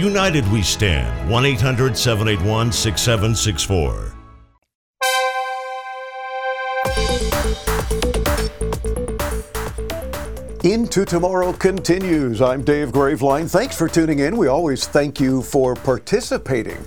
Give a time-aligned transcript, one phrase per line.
[0.00, 1.28] United we stand.
[1.28, 4.14] 1 800 781 6764.
[10.64, 12.40] Into Tomorrow continues.
[12.40, 13.50] I'm Dave Graveline.
[13.50, 14.38] Thanks for tuning in.
[14.38, 16.82] We always thank you for participating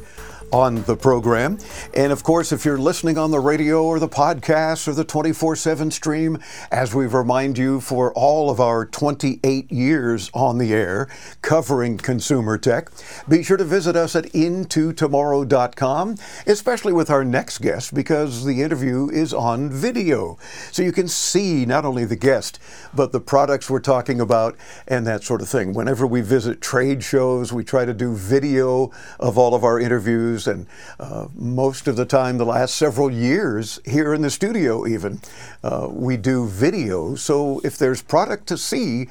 [0.54, 1.58] on the program.
[1.96, 5.56] And of course, if you're listening on the radio or the podcast or the 24
[5.56, 6.38] 7 stream,
[6.72, 11.10] as we remind you for all of our 28 years on the air
[11.42, 12.90] covering consumer tech,
[13.28, 19.10] be sure to visit us at intotomorrow.com, especially with our next guest, because the interview
[19.10, 20.38] is on video.
[20.72, 22.60] So you can see not only the guest,
[22.94, 24.56] but the products we're talking about
[24.88, 25.74] and that sort of thing.
[25.74, 30.43] Whenever we visit trade shows, we try to do video of all of our interviews
[30.48, 30.66] and
[31.00, 35.20] uh, most of the time, the last several years, here in the studio, even,
[35.64, 37.16] uh, we do video.
[37.16, 39.08] So if there's product to see,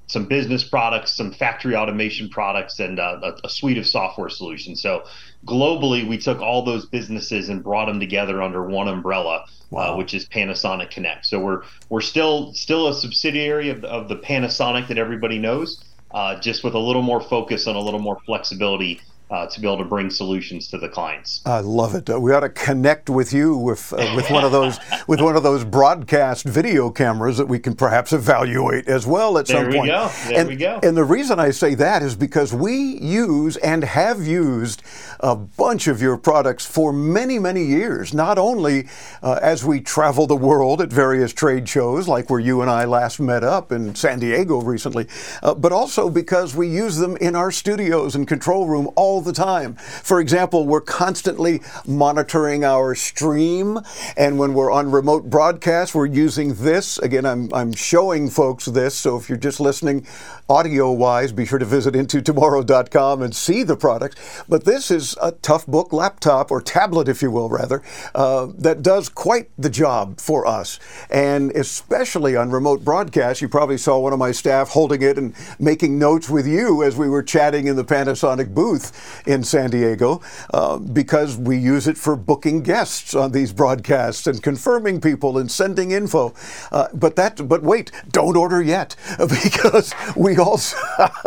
[0.08, 4.82] some business products, some factory automation products, and uh, a, a, suite of software solutions.
[4.82, 5.04] So
[5.46, 9.98] globally, we took all those businesses and brought them together under one umbrella, wow.
[9.98, 11.26] which is Panasonic Connect.
[11.26, 15.84] So we're we're still still a subsidiary of the, of the Panasonic that everybody knows,
[16.12, 19.00] uh, just with a little more focus and a little more flexibility
[19.30, 21.42] uh, to be able to bring solutions to the clients.
[21.46, 22.10] I love it.
[22.10, 25.36] Uh, we ought to connect with you with uh, with one of those with one
[25.36, 29.72] of those broadcast video cameras that we can perhaps evaluate as well at there some
[29.72, 29.88] point.
[29.88, 30.12] There we go.
[30.28, 30.80] There and, we go.
[30.82, 34.82] And the reason I say that is because we use and have used
[35.20, 38.14] a bunch of your products for many many years.
[38.14, 38.88] Not only
[39.22, 42.86] uh, as we travel the world at various trade shows, like where you and I
[42.86, 45.08] last met up in San Diego recently,
[45.44, 49.22] uh, but also because we use them in our studios and control room all all
[49.22, 49.74] the time.
[49.74, 53.80] For example, we're constantly monitoring our stream,
[54.16, 57.00] and when we're on remote broadcast, we're using this.
[57.00, 60.06] Again, I'm, I'm showing folks this, so if you're just listening
[60.48, 64.44] audio wise, be sure to visit intotomorrow.com and see the products.
[64.48, 67.82] But this is a Toughbook laptop, or tablet, if you will, rather,
[68.14, 70.80] uh, that does quite the job for us.
[71.10, 75.34] And especially on remote broadcast, you probably saw one of my staff holding it and
[75.58, 79.07] making notes with you as we were chatting in the Panasonic booth.
[79.26, 80.22] In San Diego
[80.54, 85.52] uh, because we use it for booking guests on these broadcasts and confirming people and
[85.52, 86.34] sending info.
[86.72, 90.78] Uh, but that, but wait, don't order yet because we also,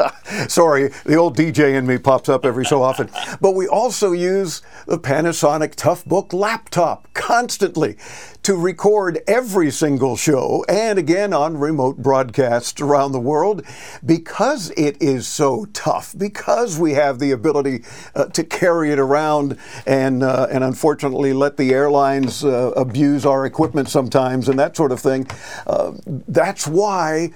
[0.49, 3.11] sorry, the old DJ in me pops up every so often,
[3.41, 7.97] but we also use the Panasonic Toughbook laptop constantly
[8.42, 13.62] to record every single show and again on remote broadcasts around the world
[14.04, 17.84] because it is so tough, because we have the ability
[18.14, 23.44] uh, to carry it around and, uh, and unfortunately let the airlines uh, abuse our
[23.44, 25.26] equipment sometimes and that sort of thing.
[25.66, 27.31] Uh, that's why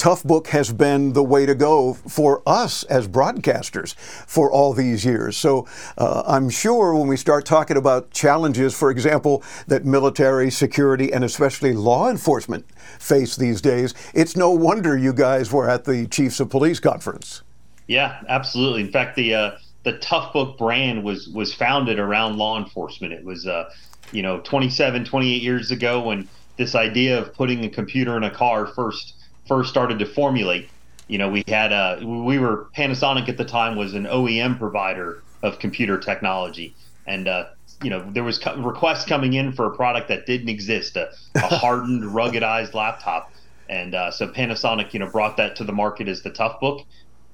[0.00, 3.94] Toughbook has been the way to go for us as broadcasters
[4.26, 5.36] for all these years.
[5.36, 5.68] So
[5.98, 11.22] uh, I'm sure when we start talking about challenges, for example, that military, security, and
[11.22, 12.64] especially law enforcement
[12.98, 17.42] face these days, it's no wonder you guys were at the Chiefs of Police conference.
[17.86, 18.80] Yeah, absolutely.
[18.80, 23.12] In fact, the uh, the Toughbook brand was was founded around law enforcement.
[23.12, 23.70] It was, uh,
[24.12, 26.26] you know, 27, 28 years ago when
[26.56, 29.19] this idea of putting a computer in a car first
[29.50, 30.70] first started to formulate,
[31.08, 35.24] you know, we had a we were Panasonic at the time was an OEM provider
[35.42, 37.46] of computer technology, and uh,
[37.82, 41.10] you know there was co- requests coming in for a product that didn't exist, a,
[41.34, 43.32] a hardened, ruggedized laptop,
[43.68, 46.84] and uh, so Panasonic, you know, brought that to the market as the Toughbook,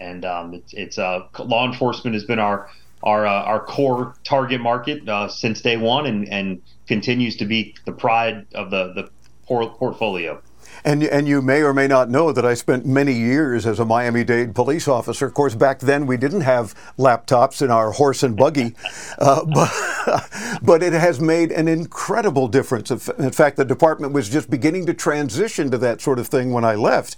[0.00, 2.70] and um, it's, it's uh, law enforcement has been our
[3.02, 7.74] our uh, our core target market uh, since day one, and and continues to be
[7.84, 9.10] the pride of the the
[9.46, 10.40] portfolio.
[10.84, 13.84] And, and you may or may not know that I spent many years as a
[13.84, 15.26] Miami Dade police officer.
[15.26, 18.74] Of course, back then we didn't have laptops in our horse and buggy,
[19.18, 22.90] uh, but, but it has made an incredible difference.
[22.90, 26.64] In fact, the department was just beginning to transition to that sort of thing when
[26.64, 27.16] I left.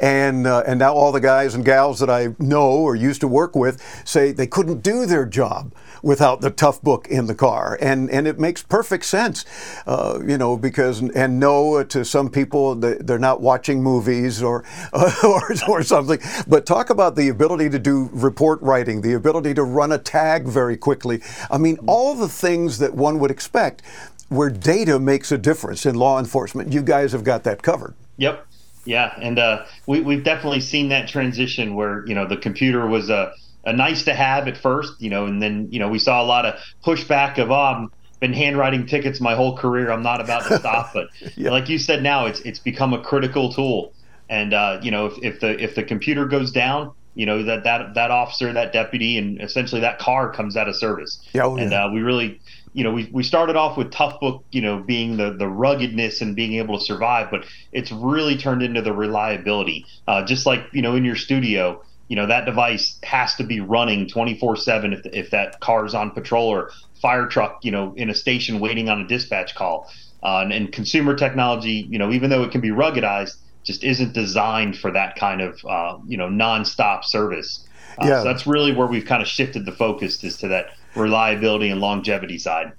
[0.00, 3.28] And, uh, and now all the guys and gals that I know or used to
[3.28, 7.78] work with say they couldn't do their job without the Toughbook in the car.
[7.80, 9.44] And, and it makes perfect sense,
[9.86, 14.64] uh, you know, because, and no, to some people, they're not watching movies or,
[15.24, 16.20] or, or something.
[16.46, 20.46] But talk about the ability to do report writing, the ability to run a tag
[20.46, 21.22] very quickly.
[21.50, 23.82] I mean, all the things that one would expect
[24.28, 26.72] where data makes a difference in law enforcement.
[26.72, 27.94] You guys have got that covered.
[28.16, 28.46] Yep.
[28.86, 33.10] Yeah, and uh, we, we've definitely seen that transition where you know the computer was
[33.10, 33.32] a
[33.64, 36.24] a nice to have at first, you know, and then you know we saw a
[36.24, 37.88] lot of pushback of, oh, I've
[38.20, 39.90] been handwriting tickets my whole career.
[39.90, 40.92] I'm not about to stop.
[40.92, 41.50] But yeah.
[41.50, 43.92] like you said, now it's it's become a critical tool.
[44.28, 47.64] And uh, you know, if, if the if the computer goes down, you know that
[47.64, 51.26] that that officer, that deputy, and essentially that car comes out of service.
[51.32, 52.40] Yeah, oh, and uh, we really,
[52.72, 56.36] you know, we we started off with Toughbook, you know, being the the ruggedness and
[56.36, 59.84] being able to survive, but it's really turned into the reliability.
[60.06, 63.60] Uh, just like you know, in your studio, you know that device has to be
[63.60, 67.94] running 24 7 if, if that car is on patrol or fire truck you know
[67.96, 69.90] in a station waiting on a dispatch call.
[70.22, 74.12] Uh, and, and, consumer technology you know even though it can be ruggedized just isn't
[74.12, 77.66] designed for that kind of uh, you know nonstop service.
[78.02, 78.18] Uh, yeah.
[78.18, 80.66] so that's really where we've kind of shifted the focus is to that
[80.96, 82.72] reliability and longevity side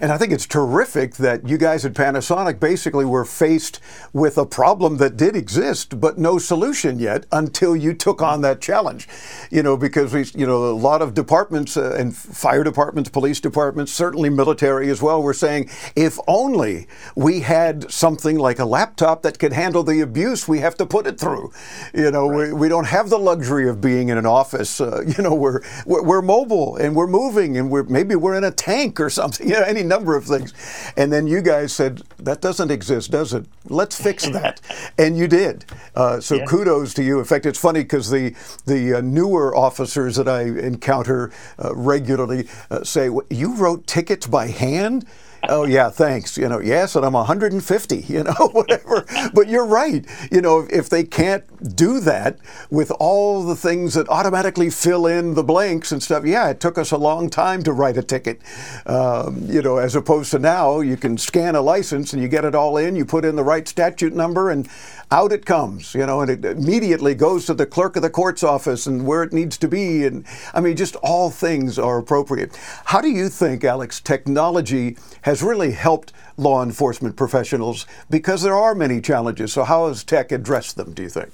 [0.00, 3.80] and I think it's terrific that you guys at Panasonic basically were faced
[4.12, 8.60] with a problem that did exist, but no solution yet until you took on that
[8.60, 9.08] challenge.
[9.50, 13.40] You know, because we, you know, a lot of departments uh, and fire departments, police
[13.40, 19.22] departments, certainly military as well, were saying, if only we had something like a laptop
[19.22, 21.52] that could handle the abuse we have to put it through.
[21.92, 22.48] You know, right.
[22.48, 24.80] we, we don't have the luxury of being in an office.
[24.80, 28.44] Uh, you know, we're, we're, we're mobile and we're moving and we're maybe we're in
[28.44, 29.44] a tank or something.
[29.54, 30.52] You know, any number of things.
[30.96, 33.46] And then you guys said, that doesn't exist, does it?
[33.68, 34.60] Let's fix that.
[34.98, 35.64] and you did.
[35.94, 36.46] Uh, so yeah.
[36.46, 37.18] kudos to you.
[37.18, 38.34] In fact, it's funny because the,
[38.66, 44.48] the uh, newer officers that I encounter uh, regularly uh, say, You wrote tickets by
[44.48, 45.06] hand?
[45.48, 46.36] Oh yeah, thanks.
[46.36, 47.96] You know, yes, and I'm 150.
[48.08, 49.06] You know, whatever.
[49.32, 50.04] but you're right.
[50.30, 52.38] You know, if they can't do that
[52.70, 56.78] with all the things that automatically fill in the blanks and stuff, yeah, it took
[56.78, 58.40] us a long time to write a ticket.
[58.86, 62.44] Um, you know, as opposed to now, you can scan a license and you get
[62.44, 62.96] it all in.
[62.96, 64.68] You put in the right statute number, and
[65.10, 68.42] out it comes, you know, and it immediately goes to the clerk of the court's
[68.42, 70.04] office and where it needs to be.
[70.04, 72.56] And I mean, just all things are appropriate.
[72.86, 74.96] How do you think, Alex, technology
[75.34, 79.52] has really helped law enforcement professionals because there are many challenges?
[79.52, 81.32] So, how has tech addressed them, do you think?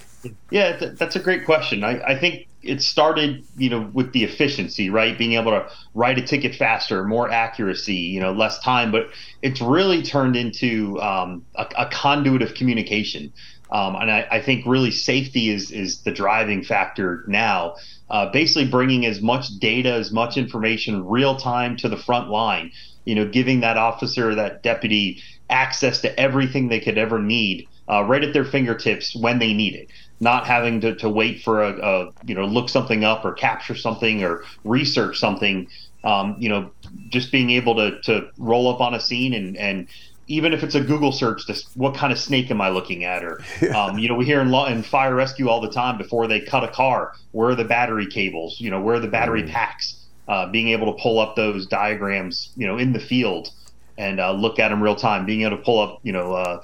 [0.50, 1.84] Yeah, th- that's a great question.
[1.84, 5.18] I, I think it started, you know, with the efficiency, right?
[5.18, 8.90] Being able to write a ticket faster, more accuracy, you know, less time.
[8.90, 9.10] But
[9.42, 13.32] it's really turned into um, a, a, conduit of communication.
[13.70, 17.76] Um, and I, I, think really safety is is the driving factor now.
[18.08, 22.72] Uh, basically, bringing as much data, as much information, real time to the front line.
[23.10, 28.04] You know, giving that officer, that deputy, access to everything they could ever need, uh,
[28.04, 29.88] right at their fingertips when they need it
[30.20, 33.74] not having to, to wait for a, a, you know look something up or capture
[33.74, 35.66] something or research something
[36.04, 36.70] um, you know
[37.08, 39.88] just being able to to roll up on a scene and and
[40.30, 43.24] even if it's a Google search, this what kind of snake am I looking at?
[43.24, 43.42] Or,
[43.74, 46.40] um, you know, we hear in, law, in fire rescue all the time before they
[46.40, 48.60] cut a car, where are the battery cables?
[48.60, 49.50] You know, where are the battery mm.
[49.50, 49.99] packs?
[50.30, 53.50] Uh, being able to pull up those diagrams, you know, in the field
[53.98, 55.26] and uh, look at them real time.
[55.26, 56.62] Being able to pull up, you know, uh,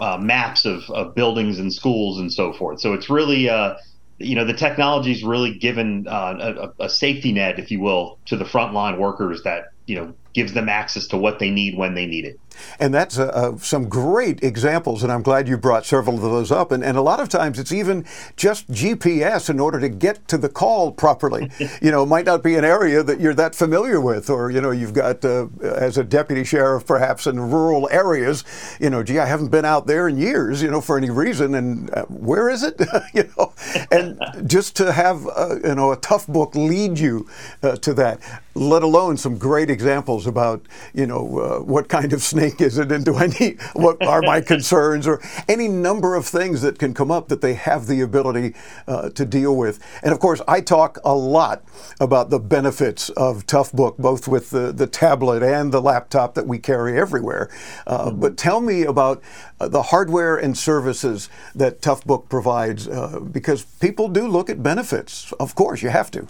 [0.00, 2.80] uh, maps of, of buildings and schools and so forth.
[2.80, 3.76] So it's really, uh,
[4.18, 8.36] you know, the technology's really given uh, a, a, safety net, if you will, to
[8.36, 12.06] the frontline workers that you know gives them access to what they need when they
[12.06, 12.40] need it.
[12.78, 16.50] And that's uh, uh, some great examples, and I'm glad you brought several of those
[16.50, 16.72] up.
[16.72, 18.04] And, and a lot of times it's even
[18.36, 21.50] just GPS in order to get to the call properly.
[21.82, 24.60] you know, it might not be an area that you're that familiar with, or, you
[24.60, 28.44] know, you've got, uh, as a deputy sheriff, perhaps in rural areas,
[28.80, 31.54] you know, gee, I haven't been out there in years, you know, for any reason,
[31.54, 32.80] and uh, where is it?
[33.14, 33.52] you know,
[33.90, 37.28] and just to have, uh, you know, a Toughbook lead you
[37.62, 38.20] uh, to that,
[38.54, 40.62] let alone some great examples about,
[40.94, 44.40] you know, what kind of snake is it and do I need what are my
[44.40, 48.54] concerns or any number of things that can come up that they have the ability
[48.86, 49.78] uh, to deal with.
[50.02, 51.64] And of course, I talk a lot
[52.00, 56.58] about the benefits of Toughbook, both with the, the tablet and the laptop that we
[56.58, 57.50] carry everywhere.
[57.86, 58.20] Uh, mm-hmm.
[58.20, 59.22] But tell me about
[59.60, 65.32] uh, the hardware and services that Toughbook provides, uh, because people do look at benefits.
[65.38, 66.26] Of course, you have to.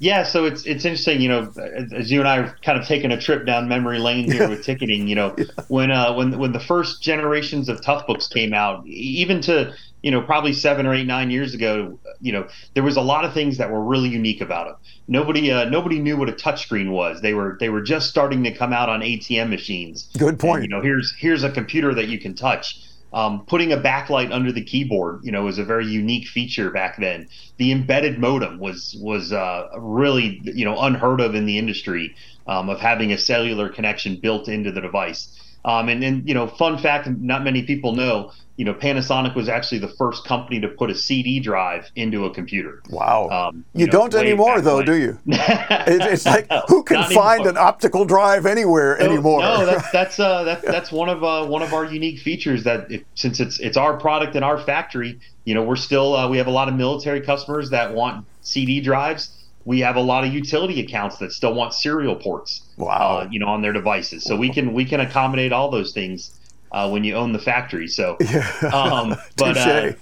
[0.00, 1.52] Yeah, so it's it's interesting, you know,
[1.92, 4.64] as you and I are kind of taking a trip down memory lane here with
[4.64, 5.08] ticketing.
[5.08, 5.44] You know, yeah.
[5.66, 10.22] when uh, when when the first generations of Toughbooks came out, even to you know
[10.22, 13.58] probably seven or eight nine years ago, you know, there was a lot of things
[13.58, 14.76] that were really unique about them.
[15.08, 17.20] Nobody uh, nobody knew what a touchscreen was.
[17.20, 20.08] They were they were just starting to come out on ATM machines.
[20.16, 20.62] Good point.
[20.62, 22.84] And, you know, here's here's a computer that you can touch.
[23.12, 26.98] Um, putting a backlight under the keyboard, you know, was a very unique feature back
[26.98, 27.28] then.
[27.56, 32.14] The embedded modem was was uh, really, you know, unheard of in the industry
[32.46, 35.34] um, of having a cellular connection built into the device.
[35.68, 39.48] Um, and, then, you know, fun fact, not many people know, you know, Panasonic was
[39.50, 42.82] actually the first company to put a CD drive into a computer.
[42.88, 43.28] Wow.
[43.28, 45.18] Um, you, you know, don't anymore, though, do you?
[45.26, 47.50] it's, like who can find anymore.
[47.50, 49.40] an optical drive anywhere no, anymore?
[49.42, 52.64] No, that's that's uh, that's that's one of uh, one of our unique features.
[52.64, 56.28] That if, since it's it's our product in our factory, you know, we're still uh,
[56.28, 59.37] we have a lot of military customers that want CD drives.
[59.68, 62.62] We have a lot of utility accounts that still want serial ports.
[62.78, 63.18] Wow.
[63.18, 66.40] Uh, you know, on their devices, so we can we can accommodate all those things
[66.72, 67.86] uh, when you own the factory.
[67.86, 68.16] So,
[68.72, 69.92] um, but uh,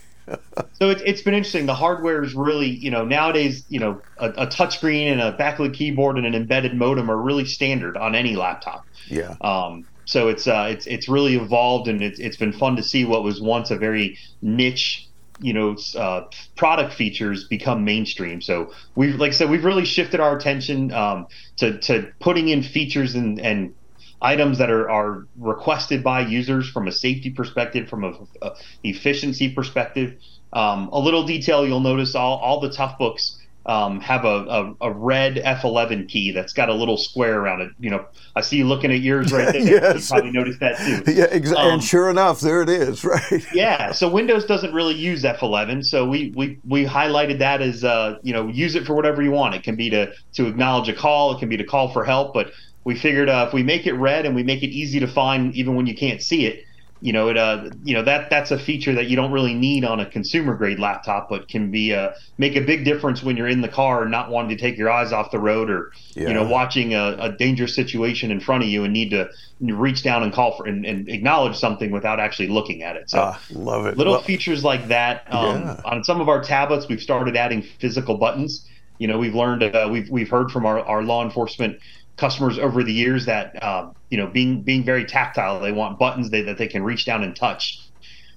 [0.75, 1.66] so it, has been interesting.
[1.66, 5.75] The hardware is really, you know, nowadays, you know, a, a touchscreen and a backlit
[5.75, 8.87] keyboard and an embedded modem are really standard on any laptop.
[9.08, 9.35] Yeah.
[9.40, 13.04] Um, so it's uh, it's it's really evolved and it's it's been fun to see
[13.04, 15.08] what was once a very niche
[15.40, 16.22] you know uh,
[16.56, 21.26] product features become mainstream so we've like i said we've really shifted our attention um,
[21.56, 23.74] to, to putting in features and, and
[24.22, 28.12] items that are, are requested by users from a safety perspective, from a,
[28.42, 28.52] a
[28.82, 30.14] efficiency perspective.
[30.52, 33.36] Um, a little detail you'll notice all, all the Toughbooks
[33.66, 37.73] um, have a, a, a, red F11 key that's got a little square around it.
[37.80, 38.06] You know,
[38.37, 39.61] I see you looking at yours right there.
[39.62, 40.08] yes.
[40.08, 41.12] You probably noticed that too.
[41.16, 41.64] Yeah, exactly.
[41.64, 43.44] Um, and sure enough, there it is, right?
[43.52, 43.90] yeah.
[43.90, 48.32] So Windows doesn't really use F11, so we we we highlighted that as uh, you
[48.32, 49.56] know, use it for whatever you want.
[49.56, 52.35] It can be to to acknowledge a call, it can be to call for help,
[52.35, 52.52] but
[52.85, 55.52] we figured uh, if we make it red and we make it easy to find
[55.56, 56.62] even when you can't see it,
[57.00, 59.84] you know, it uh, you know that that's a feature that you don't really need
[59.84, 63.48] on a consumer grade laptop, but can be uh, make a big difference when you're
[63.48, 66.28] in the car and not wanting to take your eyes off the road, or yeah.
[66.28, 69.28] you know, watching a, a, dangerous situation in front of you and need to
[69.60, 73.10] reach down and call for and, and acknowledge something without actually looking at it.
[73.10, 73.98] So, uh, love it.
[73.98, 75.24] Little features like that.
[75.32, 75.80] Um, yeah.
[75.84, 78.66] On some of our tablets, we've started adding physical buttons.
[78.98, 81.78] You know, we've learned, uh, we've we've heard from our, our law enforcement
[82.16, 86.30] customers over the years that uh, you know being being very tactile they want buttons
[86.30, 87.80] they, that they can reach down and touch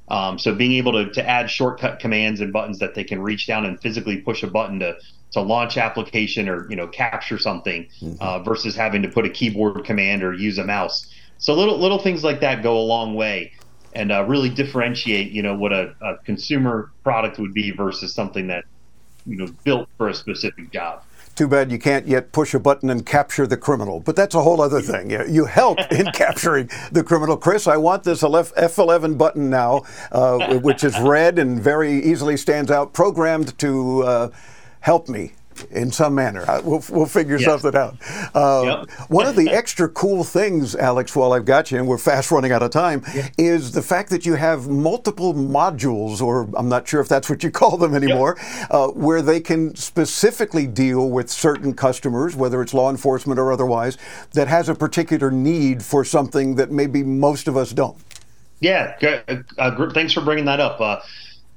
[0.09, 3.47] um, so being able to, to add shortcut commands and buttons that they can reach
[3.47, 4.95] down and physically push a button to
[5.31, 8.15] to launch application or you know capture something mm-hmm.
[8.19, 11.99] uh, versus having to put a keyboard command or use a mouse so little little
[11.99, 13.51] things like that go a long way
[13.93, 18.47] and uh, really differentiate you know what a, a consumer product would be versus something
[18.47, 18.65] that
[19.25, 21.03] you know built for a specific job.
[21.35, 24.41] Too bad you can't yet push a button and capture the criminal, but that's a
[24.41, 25.09] whole other thing.
[25.09, 27.37] You help in capturing the criminal.
[27.37, 32.69] Chris, I want this F11 button now, uh, which is red and very easily stands
[32.69, 34.29] out, programmed to uh,
[34.81, 35.31] help me
[35.71, 36.45] in some manner.
[36.63, 37.45] We'll, we'll figure yes.
[37.45, 37.97] something out.
[38.35, 39.09] Uh, yep.
[39.09, 42.51] one of the extra cool things, Alex, while I've got you, and we're fast running
[42.51, 43.03] out of time,
[43.37, 47.43] is the fact that you have multiple modules, or I'm not sure if that's what
[47.43, 48.67] you call them anymore, yep.
[48.71, 53.97] uh, where they can specifically deal with certain customers, whether it's law enforcement or otherwise,
[54.33, 57.97] that has a particular need for something that maybe most of us don't.
[58.61, 58.95] Yeah,
[59.57, 60.79] uh, thanks for bringing that up.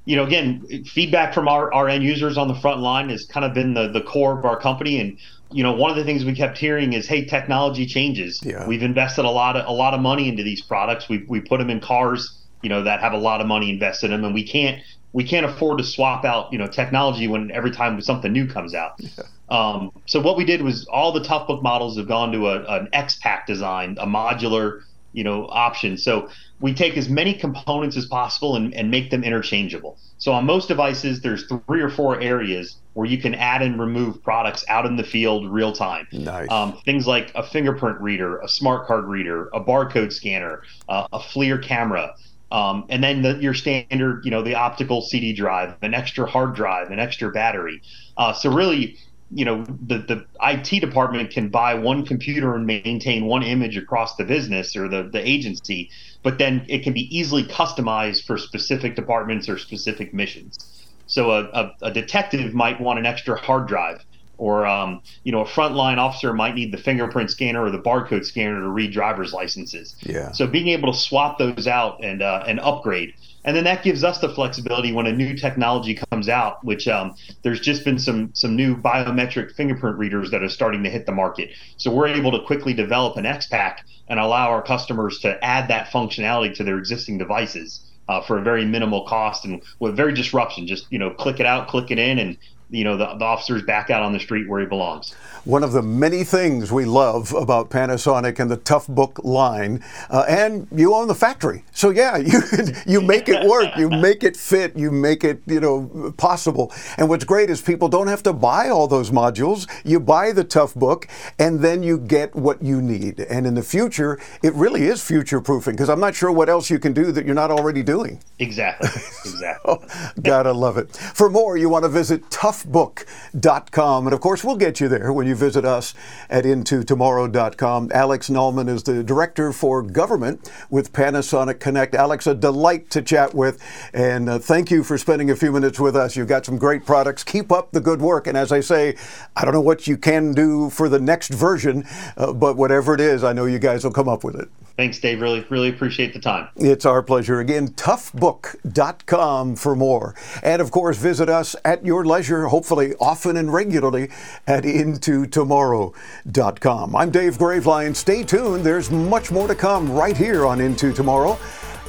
[0.05, 3.45] You know, again, feedback from our, our end users on the front line has kind
[3.45, 4.99] of been the, the core of our company.
[4.99, 5.17] And,
[5.51, 8.41] you know, one of the things we kept hearing is, hey, technology changes.
[8.43, 8.67] Yeah.
[8.67, 11.07] We've invested a lot of a lot of money into these products.
[11.07, 14.07] We we put them in cars, you know, that have a lot of money invested
[14.07, 14.81] in them, and we can't
[15.13, 18.73] we can't afford to swap out, you know, technology when every time something new comes
[18.73, 18.93] out.
[18.97, 19.23] Yeah.
[19.49, 22.89] Um, so what we did was all the Toughbook models have gone to a, an
[22.91, 24.81] X pack design, a modular
[25.13, 26.27] you know option so
[26.63, 29.97] we take as many components as possible and, and make them interchangeable.
[30.17, 34.23] So on most devices there's three or four areas where you can add and remove
[34.23, 36.07] products out in the field real time.
[36.13, 36.49] Nice.
[36.49, 41.19] Um, things like a fingerprint reader a smart card reader a barcode scanner uh, a
[41.19, 42.15] FLIR camera
[42.49, 46.55] um, and then the, your standard you know the optical cd drive an extra hard
[46.55, 47.81] drive an extra battery.
[48.15, 48.97] Uh, so really
[49.33, 54.15] you know the the IT department can buy one computer and maintain one image across
[54.15, 55.89] the business or the the agency,
[56.23, 60.57] but then it can be easily customized for specific departments or specific missions.
[61.05, 64.03] So a, a, a detective might want an extra hard drive,
[64.43, 68.25] or um, you know a frontline officer might need the fingerprint scanner or the barcode
[68.25, 69.95] scanner to read driver's licenses.
[70.01, 70.33] Yeah.
[70.33, 73.13] So being able to swap those out and uh, and upgrade
[73.45, 77.15] and then that gives us the flexibility when a new technology comes out which um,
[77.41, 81.11] there's just been some some new biometric fingerprint readers that are starting to hit the
[81.11, 85.69] market so we're able to quickly develop an x-pack and allow our customers to add
[85.69, 90.13] that functionality to their existing devices uh, for a very minimal cost and with very
[90.13, 92.37] disruption just you know click it out click it in and
[92.69, 95.73] you know the, the officer's back out on the street where he belongs one of
[95.73, 99.83] the many things we love about Panasonic and the Toughbook line.
[100.09, 101.63] Uh, and you own the factory.
[101.73, 102.41] So yeah, you
[102.85, 106.71] you make it work, you make it fit, you make it, you know, possible.
[106.97, 109.69] And what's great is people don't have to buy all those modules.
[109.83, 113.19] You buy the Toughbook and then you get what you need.
[113.19, 116.69] And in the future, it really is future proofing because I'm not sure what else
[116.69, 118.19] you can do that you're not already doing.
[118.39, 118.89] Exactly.
[119.25, 119.75] Exactly.
[119.79, 120.95] oh, gotta love it.
[120.95, 124.07] For more, you want to visit toughbook.com.
[124.07, 125.93] And of course, we'll get you there when you you visit us
[126.29, 127.91] at intotomorrow.com.
[127.93, 131.95] Alex Nollmann is the Director for Government with Panasonic Connect.
[131.95, 133.61] Alex, a delight to chat with,
[133.93, 136.15] and uh, thank you for spending a few minutes with us.
[136.15, 137.23] You've got some great products.
[137.23, 138.27] Keep up the good work.
[138.27, 138.95] And as I say,
[139.35, 143.01] I don't know what you can do for the next version, uh, but whatever it
[143.01, 144.49] is, I know you guys will come up with it.
[144.75, 145.21] Thanks, Dave.
[145.21, 146.49] Really, really appreciate the time.
[146.55, 147.39] It's our pleasure.
[147.39, 150.15] Again, toughbook.com for more.
[150.41, 154.09] And of course, visit us at your leisure, hopefully often and regularly,
[154.47, 156.95] at intotomorrow.com.
[156.95, 157.95] I'm Dave Graveline.
[157.95, 158.65] Stay tuned.
[158.65, 161.37] There's much more to come right here on Into Tomorrow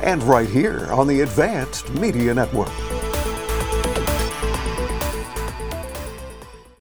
[0.03, 3.14] and right here on the Advanced Media Network.